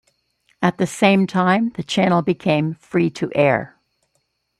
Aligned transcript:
At 0.63 0.79
the 0.79 0.87
same 0.87 1.27
time 1.27 1.69
the 1.75 1.83
channel 1.83 2.23
became 2.23 2.73
free-to-air. 2.73 3.77